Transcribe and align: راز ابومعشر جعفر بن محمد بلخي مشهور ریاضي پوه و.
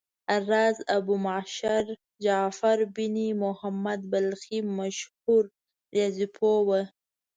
راز 0.49 0.77
ابومعشر 0.97 1.85
جعفر 2.23 2.77
بن 2.95 3.15
محمد 3.43 3.99
بلخي 4.11 4.59
مشهور 4.77 5.43
ریاضي 5.93 6.27
پوه 6.35 6.59
و. 6.67 6.69